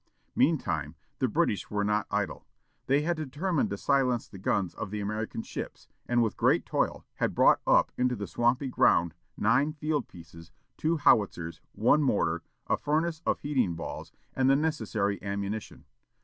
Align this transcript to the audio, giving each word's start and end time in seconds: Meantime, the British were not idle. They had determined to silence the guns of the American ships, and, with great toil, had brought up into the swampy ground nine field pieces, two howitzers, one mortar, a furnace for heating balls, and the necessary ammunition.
Meantime, 0.35 0.95
the 1.19 1.27
British 1.27 1.69
were 1.69 1.83
not 1.83 2.07
idle. 2.09 2.47
They 2.87 3.03
had 3.03 3.15
determined 3.15 3.69
to 3.69 3.77
silence 3.77 4.27
the 4.27 4.39
guns 4.39 4.73
of 4.73 4.89
the 4.89 4.99
American 4.99 5.43
ships, 5.43 5.87
and, 6.07 6.23
with 6.23 6.35
great 6.35 6.65
toil, 6.65 7.05
had 7.17 7.35
brought 7.35 7.61
up 7.67 7.91
into 7.99 8.15
the 8.15 8.25
swampy 8.25 8.67
ground 8.67 9.13
nine 9.37 9.73
field 9.73 10.07
pieces, 10.07 10.51
two 10.75 10.97
howitzers, 10.97 11.61
one 11.73 12.01
mortar, 12.01 12.41
a 12.65 12.77
furnace 12.77 13.19
for 13.19 13.37
heating 13.39 13.75
balls, 13.75 14.11
and 14.35 14.49
the 14.49 14.55
necessary 14.55 15.21
ammunition. 15.21 15.85